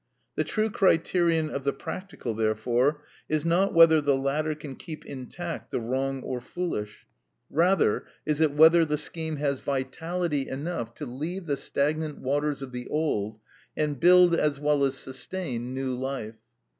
[0.33, 5.69] The true criterion of the practical, therefore, is not whether the latter can keep intact
[5.69, 7.05] the wrong or foolish;
[7.51, 12.71] rather is it whether the scheme has vitality enough to leave the stagnant waters of
[12.71, 13.37] the old,
[13.77, 16.39] and build, as well as sustain, new life.